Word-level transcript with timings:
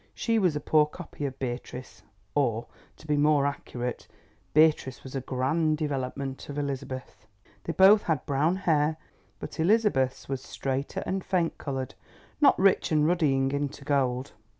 She 0.15 0.39
was 0.39 0.55
a 0.55 0.59
poor 0.59 0.87
copy 0.87 1.25
of 1.27 1.37
Beatrice, 1.37 2.01
or, 2.33 2.65
to 2.97 3.05
be 3.05 3.17
more 3.17 3.45
accurate, 3.45 4.07
Beatrice 4.51 5.03
was 5.03 5.13
a 5.15 5.21
grand 5.21 5.77
development 5.77 6.49
of 6.49 6.57
Elizabeth. 6.57 7.27
They 7.65 7.73
both 7.73 8.01
had 8.01 8.25
brown 8.25 8.55
hair, 8.55 8.97
but 9.39 9.59
Elizabeth's 9.59 10.27
was 10.27 10.41
straighter 10.41 11.03
and 11.05 11.23
faint 11.23 11.59
coloured, 11.59 11.93
not 12.41 12.57
rich 12.57 12.91
and 12.91 13.05
ruddying 13.05 13.51
into 13.53 13.85
gold. 13.85 14.31